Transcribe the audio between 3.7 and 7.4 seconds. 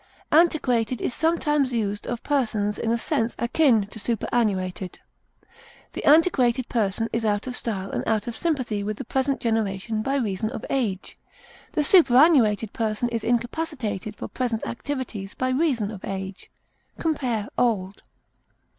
to superannuated. The antiquated person is